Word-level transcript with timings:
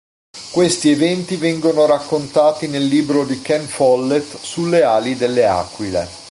Questi 0.51 0.89
eventi 0.89 1.35
vengono 1.35 1.85
raccontati 1.85 2.65
nel 2.67 2.83
libro 2.85 3.23
di 3.23 3.39
Ken 3.39 3.67
Follett 3.67 4.35
"Sulle 4.41 4.81
ali 4.81 5.15
delle 5.15 5.45
aquile". 5.45 6.07